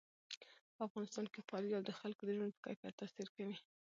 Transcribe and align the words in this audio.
په 0.75 0.81
افغانستان 0.87 1.25
کې 1.33 1.45
فاریاب 1.49 1.83
د 1.85 1.91
خلکو 1.99 2.21
د 2.25 2.29
ژوند 2.37 2.51
په 2.55 2.61
کیفیت 2.67 2.93
تاثیر 3.01 3.27
کوي. 3.35 3.57